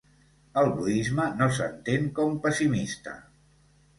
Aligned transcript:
El 0.61 0.69
budisme 0.77 1.25
no 1.41 1.49
s'entén 1.59 2.09
com 2.19 2.33
pessimista. 2.47 3.17